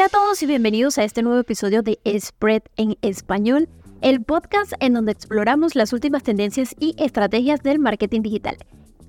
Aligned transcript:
Hola 0.00 0.06
a 0.06 0.18
todos 0.18 0.42
y 0.42 0.46
bienvenidos 0.46 0.96
a 0.96 1.04
este 1.04 1.22
nuevo 1.22 1.38
episodio 1.38 1.82
de 1.82 2.00
Spread 2.18 2.62
en 2.78 2.96
Español, 3.02 3.68
el 4.00 4.24
podcast 4.24 4.72
en 4.80 4.94
donde 4.94 5.12
exploramos 5.12 5.74
las 5.74 5.92
últimas 5.92 6.22
tendencias 6.22 6.74
y 6.80 6.94
estrategias 6.96 7.62
del 7.62 7.78
marketing 7.78 8.22
digital. 8.22 8.56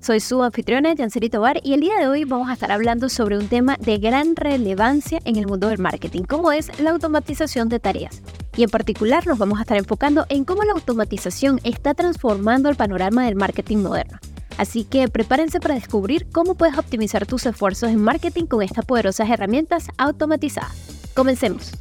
Soy 0.00 0.20
su 0.20 0.42
anfitriona, 0.42 0.94
Janseri 0.94 1.30
Tobar, 1.30 1.60
y 1.62 1.72
el 1.72 1.80
día 1.80 1.98
de 1.98 2.08
hoy 2.08 2.24
vamos 2.24 2.50
a 2.50 2.52
estar 2.52 2.70
hablando 2.70 3.08
sobre 3.08 3.38
un 3.38 3.48
tema 3.48 3.78
de 3.80 3.96
gran 3.96 4.36
relevancia 4.36 5.18
en 5.24 5.36
el 5.36 5.46
mundo 5.46 5.68
del 5.68 5.78
marketing, 5.78 6.24
como 6.24 6.52
es 6.52 6.78
la 6.78 6.90
automatización 6.90 7.70
de 7.70 7.80
tareas. 7.80 8.20
Y 8.54 8.62
en 8.62 8.68
particular 8.68 9.26
nos 9.26 9.38
vamos 9.38 9.60
a 9.60 9.62
estar 9.62 9.78
enfocando 9.78 10.26
en 10.28 10.44
cómo 10.44 10.62
la 10.62 10.72
automatización 10.72 11.58
está 11.64 11.94
transformando 11.94 12.68
el 12.68 12.76
panorama 12.76 13.24
del 13.24 13.36
marketing 13.36 13.78
moderno. 13.78 14.18
Así 14.58 14.84
que 14.84 15.08
prepárense 15.08 15.60
para 15.60 15.74
descubrir 15.74 16.26
cómo 16.32 16.54
puedes 16.54 16.78
optimizar 16.78 17.26
tus 17.26 17.46
esfuerzos 17.46 17.90
en 17.90 18.00
marketing 18.00 18.46
con 18.46 18.62
estas 18.62 18.84
poderosas 18.84 19.28
herramientas 19.30 19.88
automatizadas. 19.98 20.72
Comencemos. 21.14 21.72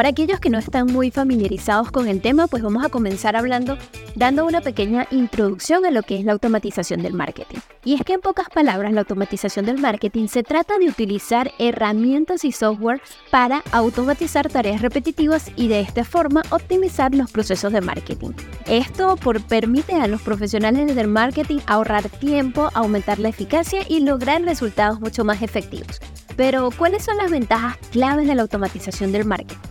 Para 0.00 0.08
aquellos 0.08 0.40
que 0.40 0.48
no 0.48 0.58
están 0.58 0.86
muy 0.86 1.10
familiarizados 1.10 1.90
con 1.90 2.08
el 2.08 2.22
tema, 2.22 2.46
pues 2.46 2.62
vamos 2.62 2.82
a 2.82 2.88
comenzar 2.88 3.36
hablando, 3.36 3.76
dando 4.14 4.46
una 4.46 4.62
pequeña 4.62 5.06
introducción 5.10 5.84
a 5.84 5.90
lo 5.90 6.02
que 6.02 6.18
es 6.18 6.24
la 6.24 6.32
automatización 6.32 7.02
del 7.02 7.12
marketing. 7.12 7.58
Y 7.84 7.96
es 7.96 8.02
que 8.02 8.14
en 8.14 8.22
pocas 8.22 8.48
palabras, 8.48 8.94
la 8.94 9.00
automatización 9.00 9.66
del 9.66 9.76
marketing 9.76 10.28
se 10.28 10.42
trata 10.42 10.78
de 10.78 10.88
utilizar 10.88 11.52
herramientas 11.58 12.46
y 12.46 12.52
software 12.52 13.02
para 13.30 13.62
automatizar 13.72 14.48
tareas 14.48 14.80
repetitivas 14.80 15.52
y 15.54 15.68
de 15.68 15.80
esta 15.80 16.02
forma 16.02 16.44
optimizar 16.48 17.14
los 17.14 17.30
procesos 17.30 17.70
de 17.70 17.82
marketing. 17.82 18.30
Esto 18.64 19.16
por, 19.16 19.42
permite 19.42 19.96
a 19.96 20.06
los 20.06 20.22
profesionales 20.22 20.96
del 20.96 21.08
marketing 21.08 21.58
ahorrar 21.66 22.08
tiempo, 22.08 22.70
aumentar 22.72 23.18
la 23.18 23.28
eficacia 23.28 23.82
y 23.86 24.00
lograr 24.00 24.40
resultados 24.44 24.98
mucho 24.98 25.26
más 25.26 25.42
efectivos. 25.42 26.00
Pero, 26.38 26.70
¿cuáles 26.70 27.04
son 27.04 27.18
las 27.18 27.30
ventajas 27.30 27.76
claves 27.92 28.26
de 28.26 28.34
la 28.34 28.40
automatización 28.40 29.12
del 29.12 29.26
marketing? 29.26 29.69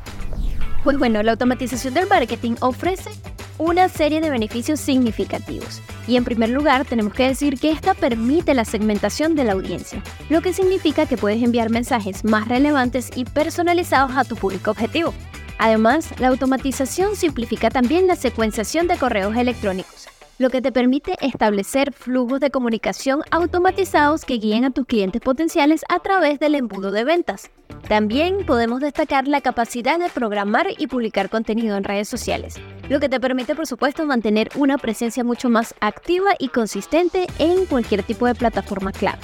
Pues 0.84 0.98
bueno, 0.98 1.22
la 1.24 1.32
automatización 1.32 1.94
del 1.94 2.08
marketing 2.08 2.56
ofrece 2.62 3.12
una 3.58 3.90
serie 3.90 4.22
de 4.22 4.30
beneficios 4.30 4.80
significativos. 4.80 5.82
Y 6.08 6.16
en 6.16 6.24
primer 6.24 6.50
lugar, 6.50 6.86
tenemos 6.86 7.14
que 7.14 7.28
decir 7.28 7.60
que 7.60 7.72
esta 7.72 7.94
permite 7.94 8.54
la 8.54 8.64
segmentación 8.64 9.36
de 9.36 9.44
la 9.44 9.54
audiencia, 9.54 10.02
lo 10.30 10.42
que 10.42 10.54
significa 10.54 11.06
que 11.06 11.18
puedes 11.18 11.44
enviar 11.44 11.70
mensajes 11.70 12.24
más 12.24 12.48
relevantes 12.48 13.12
y 13.16 13.26
personalizados 13.26 14.16
a 14.16 14.24
tu 14.24 14.38
público 14.38 14.72
objetivo. 14.72 15.14
Además, 15.58 16.18
la 16.20 16.30
automatización 16.30 17.18
simplifica 17.18 17.70
también 17.70 18.08
la 18.08 18.16
secuenciación 18.16 18.88
de 18.88 18.98
correos 18.98 19.36
electrónicos, 19.36 20.08
lo 20.40 20.50
que 20.50 20.62
te 20.62 20.72
permite 20.72 21.16
establecer 21.20 21.92
flujos 21.94 22.40
de 22.40 22.50
comunicación 22.50 23.22
automatizados 23.30 24.24
que 24.24 24.38
guíen 24.38 24.64
a 24.64 24.72
tus 24.72 24.86
clientes 24.86 25.22
potenciales 25.22 25.84
a 25.90 26.00
través 26.00 26.40
del 26.40 26.56
embudo 26.56 26.92
de 26.92 27.04
ventas. 27.04 27.52
También 27.90 28.46
podemos 28.46 28.80
destacar 28.80 29.28
la 29.28 29.42
capacidad 29.42 30.00
de 30.00 30.10
programar 30.10 30.68
y 30.78 30.88
publicar 30.88 31.30
contenido 31.30 31.76
en 31.76 31.84
redes 31.84 32.08
sociales, 32.08 32.56
lo 32.88 33.02
que 33.02 33.10
te 33.10 33.20
permite 33.20 33.54
por 33.54 33.68
supuesto 33.68 34.06
mantener 34.06 34.50
una 34.56 34.78
presencia 34.78 35.26
mucho 35.26 35.50
más 35.50 35.76
activa 35.82 36.32
y 36.40 36.48
consistente 36.48 37.28
en 37.38 37.66
cualquier 37.66 38.04
tipo 38.04 38.26
de 38.26 38.34
plataforma 38.34 38.94
clave. 38.94 39.20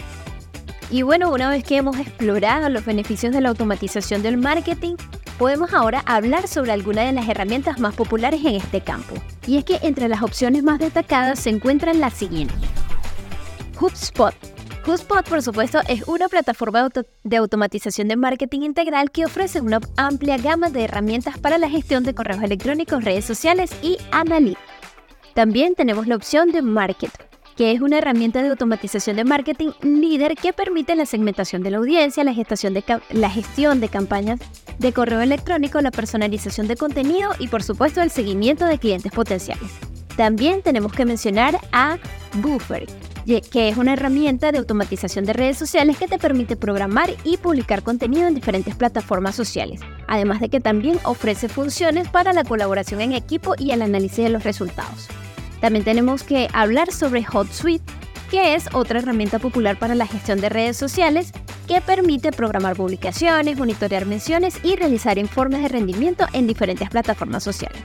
Y 0.92 1.04
bueno, 1.04 1.32
una 1.32 1.50
vez 1.50 1.64
que 1.64 1.78
hemos 1.78 1.98
explorado 1.98 2.68
los 2.68 2.86
beneficios 2.86 3.34
de 3.34 3.40
la 3.40 3.50
automatización 3.50 4.22
del 4.22 4.36
marketing, 4.36 4.96
podemos 5.38 5.74
ahora 5.74 6.02
hablar 6.06 6.48
sobre 6.48 6.72
algunas 6.72 7.06
de 7.06 7.12
las 7.14 7.28
herramientas 7.28 7.80
más 7.80 7.96
populares 7.96 8.44
en 8.46 8.56
este 8.56 8.82
campo. 8.82 9.16
Y 9.48 9.58
es 9.58 9.66
que 9.66 9.80
entre 9.82 10.08
las 10.08 10.22
opciones 10.22 10.64
más 10.64 10.80
destacadas 10.80 11.40
se 11.40 11.50
encuentran 11.50 12.00
las 12.00 12.14
siguientes. 12.14 12.58
HubSpot. 13.80 14.34
HubSpot, 14.88 15.28
por 15.28 15.42
supuesto, 15.42 15.80
es 15.88 16.08
una 16.08 16.28
plataforma 16.28 16.88
de 17.24 17.38
automatización 17.38 18.08
de 18.08 18.16
marketing 18.16 18.62
integral 18.62 19.12
que 19.12 19.26
ofrece 19.26 19.60
una 19.60 19.80
amplia 19.98 20.38
gama 20.38 20.70
de 20.70 20.84
herramientas 20.84 21.40
para 21.40 21.58
la 21.58 21.70
gestión 21.70 22.04
de 22.04 22.14
correos 22.14 22.44
electrónicos, 22.44 23.04
redes 23.04 23.26
sociales 23.26 23.72
y 23.82 23.98
analítica. 24.12 24.62
También 25.34 25.76
tenemos 25.76 26.08
la 26.08 26.16
opción 26.16 26.52
de 26.52 26.62
Market, 26.62 27.12
que 27.56 27.72
es 27.72 27.82
una 27.82 27.98
herramienta 27.98 28.42
de 28.42 28.50
automatización 28.50 29.16
de 29.16 29.24
marketing 29.24 29.72
líder 29.82 30.36
que 30.36 30.54
permite 30.54 30.96
la 30.96 31.06
segmentación 31.06 31.64
de 31.64 31.72
la 31.72 31.78
audiencia, 31.78 32.24
la 32.24 32.34
gestión 32.34 32.74
de, 32.74 32.84
la 33.12 33.30
gestión 33.30 33.80
de 33.80 33.90
campañas 33.90 34.40
de 34.80 34.94
correo 34.94 35.22
electrónico, 35.22 35.82
la 35.82 35.92
personalización 35.92 36.68
de 36.68 36.76
contenido 36.76 37.32
y 37.40 37.48
por 37.48 37.64
supuesto 37.64 38.02
el 38.02 38.12
seguimiento 38.12 38.66
de 38.66 38.78
clientes 38.78 39.12
potenciales. 39.12 39.72
También 40.18 40.62
tenemos 40.62 40.94
que 40.94 41.06
mencionar 41.06 41.60
a 41.72 41.98
Buffer, 42.36 42.88
que 43.26 43.70
es 43.70 43.78
una 43.78 43.94
herramienta 43.94 44.52
de 44.52 44.60
automatización 44.60 45.26
de 45.26 45.34
redes 45.34 45.58
sociales 45.58 45.98
que 45.98 46.08
te 46.08 46.20
permite 46.20 46.56
programar 46.56 47.10
y 47.24 47.38
publicar 47.38 47.84
contenido 47.84 48.28
en 48.28 48.36
diferentes 48.36 48.76
plataformas 48.76 49.36
sociales, 49.36 49.82
además 50.08 50.40
de 50.40 50.50
que 50.50 50.60
también 50.60 51.00
ofrece 51.04 51.50
funciones 51.50 52.08
para 52.10 52.34
la 52.34 52.44
colaboración 52.44 53.02
en 53.02 53.14
equipo 53.14 53.56
y 53.58 53.72
el 53.72 53.82
análisis 53.82 54.24
de 54.24 54.30
los 54.30 54.44
resultados. 54.44 55.08
También 55.66 55.84
tenemos 55.84 56.22
que 56.22 56.48
hablar 56.54 56.92
sobre 56.92 57.26
HotSuite, 57.26 57.92
que 58.30 58.54
es 58.54 58.70
otra 58.72 59.00
herramienta 59.00 59.40
popular 59.40 59.80
para 59.80 59.96
la 59.96 60.06
gestión 60.06 60.40
de 60.40 60.50
redes 60.50 60.78
sociales 60.78 61.32
que 61.68 61.82
permite 61.82 62.32
programar 62.32 62.76
publicaciones, 62.76 63.58
monitorear 63.58 64.06
menciones 64.06 64.60
y 64.62 64.76
realizar 64.76 65.18
informes 65.18 65.64
de 65.64 65.70
rendimiento 65.70 66.28
en 66.34 66.46
diferentes 66.46 66.88
plataformas 66.92 67.44
sociales. 67.44 67.82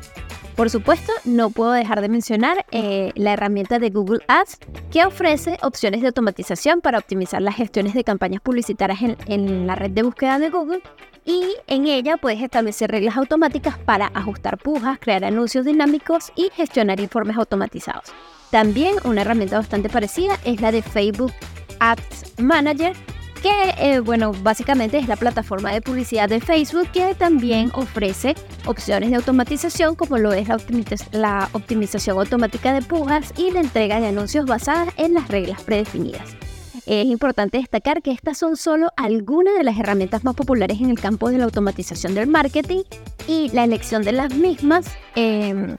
Por 0.60 0.68
supuesto, 0.68 1.10
no 1.24 1.48
puedo 1.48 1.72
dejar 1.72 2.02
de 2.02 2.10
mencionar 2.10 2.66
eh, 2.70 3.12
la 3.14 3.32
herramienta 3.32 3.78
de 3.78 3.88
Google 3.88 4.20
Ads 4.28 4.58
que 4.92 5.06
ofrece 5.06 5.56
opciones 5.62 6.02
de 6.02 6.08
automatización 6.08 6.82
para 6.82 6.98
optimizar 6.98 7.40
las 7.40 7.56
gestiones 7.56 7.94
de 7.94 8.04
campañas 8.04 8.42
publicitarias 8.42 9.00
en 9.24 9.66
la 9.66 9.74
red 9.74 9.92
de 9.92 10.02
búsqueda 10.02 10.38
de 10.38 10.50
Google 10.50 10.82
y 11.24 11.54
en 11.66 11.86
ella 11.86 12.18
puedes 12.18 12.42
establecer 12.42 12.90
reglas 12.90 13.16
automáticas 13.16 13.78
para 13.78 14.08
ajustar 14.12 14.58
pujas, 14.58 14.98
crear 15.00 15.24
anuncios 15.24 15.64
dinámicos 15.64 16.30
y 16.36 16.50
gestionar 16.54 17.00
informes 17.00 17.38
automatizados. 17.38 18.12
También 18.50 18.96
una 19.04 19.22
herramienta 19.22 19.56
bastante 19.56 19.88
parecida 19.88 20.38
es 20.44 20.60
la 20.60 20.72
de 20.72 20.82
Facebook 20.82 21.32
Ads 21.78 22.34
Manager, 22.38 22.94
que 23.40 23.74
eh, 23.78 24.00
bueno, 24.00 24.32
básicamente 24.42 24.98
es 24.98 25.08
la 25.08 25.16
plataforma 25.16 25.72
de 25.72 25.80
publicidad 25.80 26.28
de 26.28 26.40
Facebook 26.40 26.88
que 26.92 27.14
también 27.14 27.70
ofrece 27.74 28.34
opciones 28.66 29.10
de 29.10 29.16
automatización 29.16 29.94
como 29.94 30.18
lo 30.18 30.32
es 30.32 30.48
la, 31.12 31.48
optimización 31.52 32.18
automática 32.18 32.72
de 32.72 32.82
pujas 32.82 33.32
y 33.36 33.50
la 33.50 33.60
entrega 33.60 34.00
de 34.00 34.08
anuncios 34.08 34.46
basadas 34.46 34.92
en 34.96 35.14
las 35.14 35.28
reglas 35.28 35.62
predefinidas. 35.62 36.36
Es 36.86 37.06
importante 37.06 37.58
destacar 37.58 38.02
que 38.02 38.10
estas 38.10 38.38
son 38.38 38.56
solo 38.56 38.90
algunas 38.96 39.54
de 39.56 39.64
las 39.64 39.78
herramientas 39.78 40.24
más 40.24 40.34
populares 40.34 40.80
en 40.80 40.90
el 40.90 40.98
campo 40.98 41.30
de 41.30 41.38
la 41.38 41.44
automatización 41.44 42.14
del 42.14 42.26
marketing 42.26 42.82
y 43.28 43.48
la 43.50 43.64
elección 43.64 44.02
de 44.02 44.12
las 44.12 44.34
mismas 44.34 44.86
em, 45.14 45.76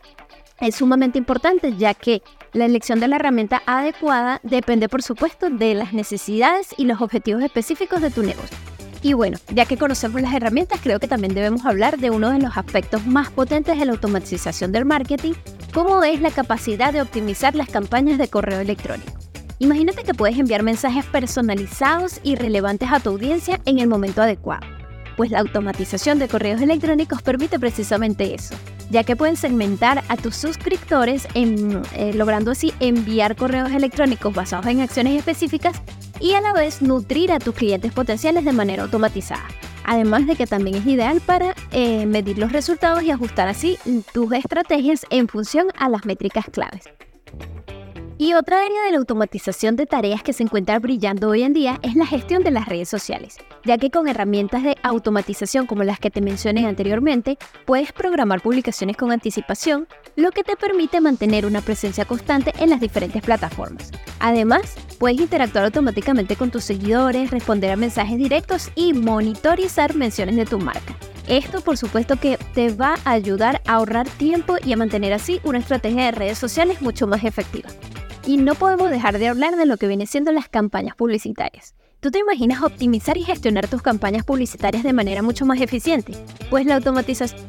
es 0.59 0.75
sumamente 0.75 1.17
importante 1.17 1.75
ya 1.75 1.93
que 1.93 2.21
la 2.53 2.65
elección 2.65 2.99
de 2.99 3.07
la 3.07 3.15
herramienta 3.15 3.63
adecuada 3.65 4.39
depende 4.43 4.89
por 4.89 5.01
supuesto 5.01 5.49
de 5.49 5.73
las 5.73 5.93
necesidades 5.93 6.75
y 6.77 6.85
los 6.85 7.01
objetivos 7.01 7.43
específicos 7.43 8.01
de 8.01 8.11
tu 8.11 8.23
negocio. 8.23 8.57
Y 9.01 9.13
bueno, 9.13 9.37
ya 9.53 9.65
que 9.65 9.77
conocemos 9.77 10.21
las 10.21 10.33
herramientas, 10.33 10.79
creo 10.83 10.99
que 10.99 11.07
también 11.07 11.33
debemos 11.33 11.65
hablar 11.65 11.97
de 11.97 12.11
uno 12.11 12.29
de 12.29 12.39
los 12.39 12.55
aspectos 12.57 13.05
más 13.07 13.31
potentes 13.31 13.79
de 13.79 13.85
la 13.85 13.93
automatización 13.93 14.71
del 14.71 14.85
marketing, 14.85 15.33
como 15.73 16.03
es 16.03 16.21
la 16.21 16.29
capacidad 16.29 16.93
de 16.93 17.01
optimizar 17.01 17.55
las 17.55 17.69
campañas 17.69 18.19
de 18.19 18.27
correo 18.27 18.59
electrónico. 18.59 19.11
Imagínate 19.57 20.03
que 20.03 20.13
puedes 20.13 20.37
enviar 20.37 20.61
mensajes 20.61 21.05
personalizados 21.05 22.19
y 22.23 22.35
relevantes 22.35 22.91
a 22.91 22.99
tu 22.99 23.11
audiencia 23.11 23.59
en 23.65 23.79
el 23.79 23.87
momento 23.87 24.21
adecuado, 24.21 24.65
pues 25.21 25.29
la 25.29 25.41
automatización 25.41 26.17
de 26.17 26.27
correos 26.27 26.61
electrónicos 26.61 27.21
permite 27.21 27.59
precisamente 27.59 28.33
eso, 28.33 28.55
ya 28.89 29.03
que 29.03 29.15
pueden 29.15 29.35
segmentar 29.35 30.03
a 30.09 30.17
tus 30.17 30.35
suscriptores 30.35 31.27
eh, 31.35 32.11
logrando 32.15 32.49
así 32.49 32.73
enviar 32.79 33.35
correos 33.35 33.69
electrónicos 33.69 34.33
basados 34.33 34.65
en 34.65 34.81
acciones 34.81 35.19
específicas 35.19 35.79
y 36.19 36.33
a 36.33 36.41
la 36.41 36.53
vez 36.53 36.81
nutrir 36.81 37.31
a 37.31 37.37
tus 37.37 37.53
clientes 37.53 37.91
potenciales 37.91 38.45
de 38.45 38.51
manera 38.51 38.81
automatizada. 38.81 39.45
Además 39.83 40.25
de 40.25 40.35
que 40.35 40.47
también 40.47 40.77
es 40.77 40.87
ideal 40.87 41.21
para 41.23 41.53
eh, 41.71 42.07
medir 42.07 42.39
los 42.39 42.51
resultados 42.51 43.03
y 43.03 43.11
ajustar 43.11 43.47
así 43.47 43.77
tus 44.13 44.33
estrategias 44.33 45.05
en 45.11 45.27
función 45.27 45.67
a 45.77 45.87
las 45.87 46.03
métricas 46.03 46.45
claves. 46.51 46.85
Y 48.21 48.35
otra 48.35 48.63
área 48.63 48.83
de 48.83 48.91
la 48.91 48.99
automatización 48.99 49.75
de 49.75 49.87
tareas 49.87 50.21
que 50.21 50.31
se 50.31 50.43
encuentra 50.43 50.77
brillando 50.77 51.29
hoy 51.29 51.41
en 51.41 51.53
día 51.53 51.79
es 51.81 51.95
la 51.95 52.05
gestión 52.05 52.43
de 52.43 52.51
las 52.51 52.67
redes 52.67 52.87
sociales, 52.87 53.37
ya 53.65 53.79
que 53.79 53.89
con 53.89 54.07
herramientas 54.07 54.61
de 54.61 54.77
automatización 54.83 55.65
como 55.65 55.83
las 55.83 55.99
que 55.99 56.11
te 56.11 56.21
mencioné 56.21 56.67
anteriormente, 56.67 57.39
puedes 57.65 57.91
programar 57.91 58.41
publicaciones 58.41 58.95
con 58.95 59.11
anticipación, 59.11 59.87
lo 60.15 60.29
que 60.29 60.43
te 60.43 60.55
permite 60.55 61.01
mantener 61.01 61.47
una 61.47 61.61
presencia 61.61 62.05
constante 62.05 62.53
en 62.59 62.69
las 62.69 62.79
diferentes 62.79 63.23
plataformas. 63.23 63.89
Además, 64.19 64.75
puedes 64.99 65.19
interactuar 65.19 65.65
automáticamente 65.65 66.35
con 66.35 66.51
tus 66.51 66.63
seguidores, 66.63 67.31
responder 67.31 67.71
a 67.71 67.75
mensajes 67.75 68.19
directos 68.19 68.69
y 68.75 68.93
monitorizar 68.93 69.95
menciones 69.95 70.35
de 70.35 70.45
tu 70.45 70.59
marca. 70.59 70.95
Esto 71.27 71.61
por 71.61 71.75
supuesto 71.75 72.17
que 72.17 72.37
te 72.53 72.71
va 72.71 72.97
a 73.03 73.13
ayudar 73.13 73.63
a 73.65 73.73
ahorrar 73.73 74.07
tiempo 74.07 74.57
y 74.63 74.73
a 74.73 74.77
mantener 74.77 75.11
así 75.11 75.39
una 75.43 75.57
estrategia 75.57 76.05
de 76.05 76.11
redes 76.11 76.37
sociales 76.37 76.83
mucho 76.83 77.07
más 77.07 77.23
efectiva. 77.23 77.69
Y 78.31 78.37
no 78.37 78.55
podemos 78.55 78.89
dejar 78.89 79.19
de 79.19 79.27
hablar 79.27 79.57
de 79.57 79.65
lo 79.65 79.75
que 79.75 79.87
viene 79.87 80.05
siendo 80.05 80.31
las 80.31 80.47
campañas 80.47 80.95
publicitarias. 80.95 81.75
¿Tú 81.99 82.11
te 82.11 82.19
imaginas 82.19 82.63
optimizar 82.63 83.17
y 83.17 83.25
gestionar 83.25 83.67
tus 83.67 83.81
campañas 83.81 84.23
publicitarias 84.23 84.83
de 84.83 84.93
manera 84.93 85.21
mucho 85.21 85.45
más 85.45 85.59
eficiente? 85.59 86.13
Pues 86.49 86.65
la, 86.65 86.79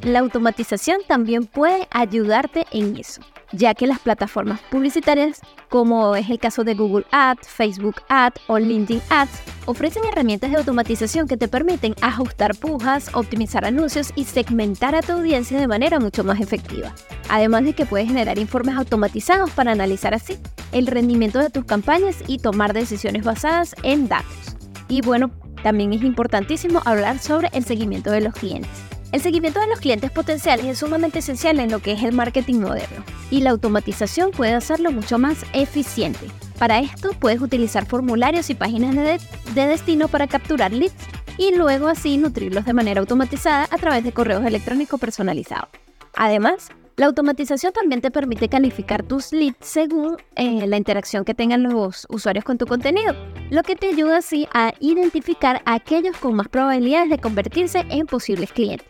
la 0.03 0.19
automatización 0.19 0.99
también 1.07 1.47
puede 1.47 1.87
ayudarte 1.93 2.67
en 2.73 2.97
eso 2.97 3.23
ya 3.53 3.75
que 3.75 3.87
las 3.87 3.99
plataformas 3.99 4.61
publicitarias, 4.71 5.41
como 5.69 6.17
es 6.17 6.29
el 6.31 6.39
caso 6.39 6.65
de 6.65 6.75
Google 6.75 7.05
Ads, 7.11 7.49
Facebook 7.49 7.97
Ads 8.09 8.41
o 8.47 8.59
LinkedIn 8.59 9.03
Ads, 9.11 9.43
ofrecen 9.67 10.03
herramientas 10.05 10.51
de 10.51 10.57
automatización 10.57 11.29
que 11.29 11.37
te 11.37 11.49
permiten 11.49 11.95
ajustar 12.01 12.57
pujas, 12.57 13.15
optimizar 13.15 13.65
anuncios 13.65 14.13
y 14.17 14.25
segmentar 14.25 14.95
a 14.95 15.03
tu 15.03 15.13
audiencia 15.13 15.61
de 15.61 15.69
manera 15.69 16.01
mucho 16.01 16.25
más 16.25 16.41
efectiva. 16.41 16.95
Además 17.29 17.65
de 17.65 17.75
que 17.75 17.87
puedes 17.87 18.09
generar 18.09 18.39
informes 18.39 18.77
automatizados 18.77 19.51
para 19.51 19.73
analizar 19.73 20.15
así 20.15 20.39
el 20.73 20.87
rendimiento 20.87 21.39
de 21.39 21.51
tus 21.51 21.65
campañas 21.65 22.17
y 22.27 22.39
tomar 22.39 22.73
decisiones 22.73 23.25
basadas 23.25 23.75
en 23.83 24.09
datos. 24.09 24.57
Y 24.89 25.01
bueno, 25.03 25.31
también 25.63 25.93
es 25.93 26.03
importantísimo 26.03 26.83
hablar 26.85 27.19
sobre 27.19 27.49
el 27.53 27.65
seguimiento 27.65 28.11
de 28.11 28.21
los 28.21 28.35
clientes. 28.35 28.71
El 29.13 29.21
seguimiento 29.21 29.61
de 29.61 29.67
los 29.67 29.79
clientes 29.79 30.11
potenciales 30.11 30.65
es 30.65 30.79
sumamente 30.79 31.19
esencial 31.19 31.61
en 31.61 31.71
lo 31.71 31.81
que 31.81 31.93
es 31.93 32.03
el 32.03 32.13
marketing 32.13 32.61
moderno 32.61 33.05
y 33.31 33.43
la 33.43 33.51
automatización 33.51 34.31
puede 34.31 34.55
hacerlo 34.55 34.91
mucho 34.91 35.19
más 35.19 35.45
eficiente. 35.53 36.27
Para 36.59 36.81
esto 36.81 37.11
puedes 37.19 37.43
utilizar 37.43 37.85
formularios 37.85 38.49
y 38.49 38.55
páginas 38.55 38.95
de, 38.95 39.21
de 39.55 39.67
destino 39.67 40.09
para 40.09 40.29
capturar 40.29 40.73
leads 40.73 40.95
y 41.37 41.55
luego 41.55 41.89
así 41.89 42.17
nutrirlos 42.17 42.65
de 42.65 42.73
manera 42.73 43.01
automatizada 43.01 43.69
a 43.71 43.77
través 43.77 44.03
de 44.03 44.13
correos 44.13 44.45
electrónicos 44.47 44.99
personalizados. 44.99 45.69
Además, 46.15 46.69
la 46.97 47.07
automatización 47.07 47.73
también 47.73 48.03
te 48.03 48.11
permite 48.11 48.49
calificar 48.49 49.03
tus 49.03 49.33
leads 49.33 49.57
según 49.61 50.19
eh, 50.37 50.67
la 50.67 50.77
interacción 50.77 51.25
que 51.25 51.35
tengan 51.35 51.63
los 51.63 52.07
usuarios 52.11 52.45
con 52.45 52.59
tu 52.59 52.67
contenido, 52.67 53.15
lo 53.51 53.63
que 53.63 53.77
te 53.77 53.89
ayuda 53.89 54.19
así 54.19 54.47
a 54.53 54.75
identificar 54.79 55.63
a 55.65 55.75
aquellos 55.75 56.17
con 56.19 56.35
más 56.35 56.49
probabilidades 56.49 57.09
de 57.09 57.19
convertirse 57.19 57.85
en 57.89 58.07
posibles 58.07 58.53
clientes. 58.53 58.87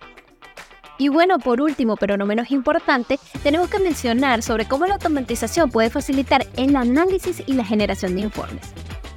Y 0.99 1.09
bueno, 1.09 1.39
por 1.39 1.61
último, 1.61 1.97
pero 1.97 2.17
no 2.17 2.27
menos 2.27 2.51
importante, 2.51 3.19
tenemos 3.43 3.69
que 3.69 3.79
mencionar 3.79 4.43
sobre 4.43 4.67
cómo 4.67 4.87
la 4.87 4.95
automatización 4.95 5.71
puede 5.71 5.91
facilitar 5.91 6.47
el 6.57 6.77
análisis 6.77 7.43
y 7.47 7.55
la 7.55 7.65
generación 7.65 8.15
de 8.15 8.23
informes. 8.23 8.73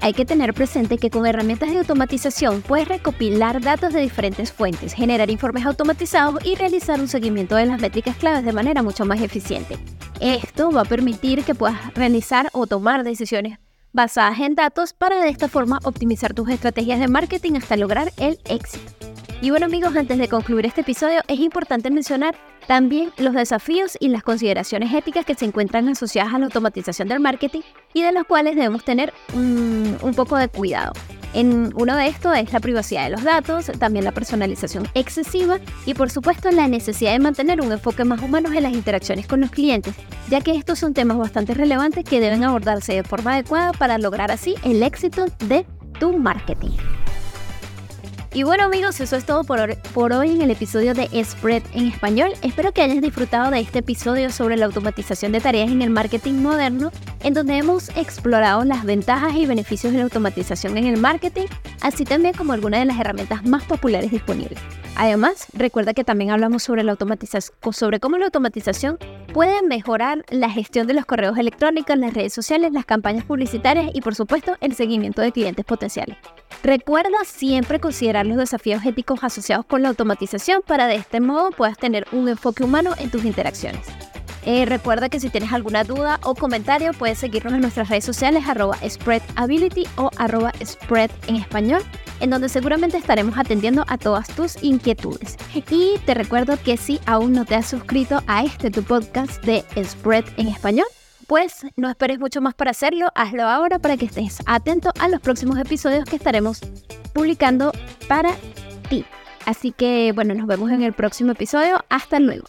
Hay 0.05 0.13
que 0.13 0.23
tener 0.23 0.53
presente 0.53 0.99
que 0.99 1.09
con 1.09 1.25
herramientas 1.25 1.71
de 1.71 1.79
automatización 1.79 2.61
puedes 2.61 2.87
recopilar 2.87 3.59
datos 3.59 3.91
de 3.91 4.01
diferentes 4.01 4.51
fuentes, 4.51 4.93
generar 4.93 5.31
informes 5.31 5.65
automatizados 5.65 6.45
y 6.45 6.53
realizar 6.53 6.99
un 6.99 7.07
seguimiento 7.07 7.55
de 7.55 7.65
las 7.65 7.81
métricas 7.81 8.15
claves 8.15 8.45
de 8.45 8.53
manera 8.53 8.83
mucho 8.83 9.03
más 9.03 9.19
eficiente. 9.19 9.79
Esto 10.21 10.69
va 10.69 10.81
a 10.81 10.85
permitir 10.85 11.43
que 11.43 11.55
puedas 11.55 11.91
realizar 11.95 12.49
o 12.53 12.67
tomar 12.67 13.03
decisiones 13.03 13.57
basadas 13.93 14.39
en 14.41 14.53
datos 14.53 14.93
para 14.93 15.19
de 15.19 15.29
esta 15.29 15.47
forma 15.47 15.79
optimizar 15.83 16.35
tus 16.35 16.49
estrategias 16.49 16.99
de 16.99 17.07
marketing 17.07 17.53
hasta 17.53 17.75
lograr 17.75 18.13
el 18.17 18.37
éxito. 18.47 19.04
Y 19.45 19.51
bueno 19.51 19.68
amigos, 19.68 19.95
antes 19.95 20.18
de 20.18 20.27
concluir 20.27 20.65
este 20.65 20.81
episodio 20.81 21.21
es 21.27 21.39
importante 21.39 21.92
mencionar 21.92 22.33
también 22.65 23.12
los 23.19 23.36
desafíos 23.36 23.95
y 24.00 24.09
las 24.09 24.24
consideraciones 24.24 24.92
éticas 24.92 25.24
que 25.24 25.36
se 25.36 25.45
encuentran 25.45 25.88
asociadas 25.88 26.33
a 26.33 26.39
la 26.39 26.45
automatización 26.45 27.07
del 27.09 27.19
marketing 27.19 27.62
y 27.94 28.01
de 28.01 28.12
los 28.12 28.24
cuales 28.24 28.56
debemos 28.56 28.83
tener 28.83 29.13
un, 29.36 30.00
poco 30.15 30.36
de 30.38 30.47
cuidado. 30.47 30.94
En 31.36 31.71
uno 31.75 31.95
de 31.95 32.07
estos 32.07 32.36
es 32.36 32.53
la 32.53 32.59
privacidad 32.59 33.03
de 33.03 33.12
los 33.12 33.24
datos, 33.24 33.68
también 33.77 34.03
la 34.03 34.13
personalización 34.13 34.88
excesiva 34.95 35.59
y 35.86 35.94
por 35.94 36.09
supuesto 36.09 36.50
la 36.50 36.68
necesidad 36.68 37.12
de 37.12 37.19
mantener 37.19 37.62
un 37.62 37.71
enfoque 37.71 38.03
más 38.03 38.24
humano 38.24 38.51
en 38.51 38.63
las 38.63 38.74
interacciones 38.74 39.27
con 39.27 39.41
los 39.41 39.51
clientes, 39.51 39.94
ya 40.27 40.41
que 40.41 40.56
estos 40.56 40.80
son 40.80 40.95
temas 40.95 41.19
bastante 41.19 41.53
relevantes 41.53 42.03
que 42.03 42.19
deben 42.19 42.44
abordarse 42.44 42.94
de 42.94 43.03
forma 43.03 43.33
adecuada 43.33 43.74
para 43.74 44.00
lograr 44.00 44.31
así 44.31 44.56
el 44.63 44.81
éxito 44.81 45.27
de 45.48 45.68
tu 46.00 46.18
marketing. 46.18 46.71
Y 48.35 48.43
bueno 48.43 48.65
amigos, 48.65 48.99
eso 48.99 49.15
es 49.15 49.25
todo 49.25 49.45
por, 49.45 49.77
por 49.93 50.11
hoy 50.11 50.31
en 50.31 50.41
el 50.41 50.51
episodio 50.51 50.93
de 50.93 51.07
Spread 51.23 51.63
en 51.73 51.87
español. 51.87 52.33
Espero 52.41 52.73
que 52.73 52.81
hayas 52.81 52.99
disfrutado 52.99 53.49
de 53.49 53.61
este 53.61 53.79
episodio 53.79 54.29
sobre 54.29 54.57
la 54.57 54.65
automatización 54.65 55.31
de 55.31 55.39
tareas 55.39 55.71
en 55.71 55.81
el 55.81 55.89
marketing 55.89 56.33
moderno, 56.33 56.91
en 57.25 57.33
donde 57.33 57.57
hemos 57.57 57.89
explorado 57.98 58.63
las 58.66 58.86
ventajas 58.86 59.36
y 59.36 59.48
beneficios 59.48 59.92
de 59.92 59.98
la 59.98 60.04
automatización 60.04 60.77
en 60.77 60.86
el 60.86 60.98
marketing, 60.98 61.48
así 61.81 62.06
también 62.06 62.36
como 62.36 62.54
algunas 62.54 62.81
de 62.81 62.86
las 62.86 63.00
herramientas 63.00 63.44
más 63.44 63.63
populares 63.63 64.12
disponibles. 64.12 64.60
Además, 64.95 65.48
recuerda 65.54 65.95
que 65.95 66.04
también 66.04 66.30
hablamos 66.30 66.62
sobre, 66.62 66.83
la 66.83 66.92
automatización, 66.92 67.57
sobre 67.74 68.00
cómo 68.00 68.19
la 68.19 68.25
automatización 68.25 69.00
puede 69.33 69.63
mejorar 69.63 70.24
la 70.30 70.51
gestión 70.51 70.86
de 70.86 70.94
los 70.94 71.06
correos 71.06 71.38
electrónicos, 71.39 71.98
las 71.98 72.13
redes 72.13 72.31
sociales, 72.31 72.72
las 72.72 72.86
campañas 72.86 73.25
publicitarias 73.25 73.89
y 73.92 74.01
por 74.01 74.13
supuesto 74.13 74.56
el 74.62 74.75
seguimiento 74.75 75.24
de 75.24 75.31
clientes 75.31 75.66
potenciales. 75.66 76.18
Recuerda 76.63 77.18
siempre 77.25 77.80
considerar 77.80 78.27
los 78.27 78.38
desafíos 78.38 78.86
éticos 78.86 79.24
asociados 79.24 79.66
con 79.66 79.81
la 79.81 79.89
automatización 79.89 80.62
para 80.66 80.86
de 80.86 80.95
este 80.95 81.22
modo 81.22 81.50
puedas 81.50 81.77
tener 81.80 82.06
un 82.12 82.30
enfoque 82.30 82.63
humano 82.63 82.92
en 83.00 83.10
tus 83.10 83.25
interacciones. 83.25 83.88
Eh, 84.45 84.65
recuerda 84.65 85.09
que 85.09 85.19
si 85.19 85.30
tienes 85.30 85.51
alguna 85.51 85.83
duda 85.83 86.19
o 86.24 86.36
comentario 86.36 86.94
puedes 86.94 87.18
seguirnos 87.18 87.53
en 87.53 87.62
nuestras 87.62 87.89
redes 87.89 88.06
sociales 88.06 88.47
arroba 88.47 88.77
spreadability 88.88 89.88
o 89.97 90.12
arroba 90.18 90.51
spread 90.63 91.09
en 91.27 91.38
español 91.38 91.81
en 92.19 92.30
donde 92.30 92.50
seguramente 92.50 92.97
estaremos 92.97 93.38
atendiendo 93.38 93.86
a 93.88 93.97
todas 93.97 94.27
tus 94.30 94.62
inquietudes. 94.63 95.36
Y 95.69 95.97
te 96.06 96.13
recuerdo 96.13 96.57
que 96.63 96.77
si 96.77 97.00
aún 97.06 97.33
no 97.33 97.45
te 97.45 97.56
has 97.56 97.68
suscrito 97.68 98.21
a 98.27 98.44
este 98.44 98.71
tu 98.71 98.83
podcast 98.83 99.44
de 99.44 99.65
Spread 99.83 100.25
en 100.38 100.48
español, 100.48 100.88
pues 101.27 101.65
no 101.75 101.89
esperes 101.89 102.19
mucho 102.19 102.39
más 102.41 102.53
para 102.53 102.71
hacerlo, 102.71 103.07
hazlo 103.15 103.44
ahora 103.44 103.80
para 103.80 103.98
que 103.98 104.06
estés 104.06 104.39
atento 104.45 104.91
a 105.00 105.07
los 105.07 105.21
próximos 105.21 105.57
episodios 105.57 106.06
que 106.06 106.15
estaremos 106.15 106.62
publicando 107.13 107.71
para 108.07 108.36
ti. 108.89 109.06
Así 109.45 109.71
que 109.71 110.12
bueno, 110.13 110.33
nos 110.36 110.48
vemos 110.48 110.71
en 110.71 110.83
el 110.83 110.94
próximo 110.94 111.31
episodio. 111.31 111.83
Hasta 111.89 112.19
luego. 112.19 112.45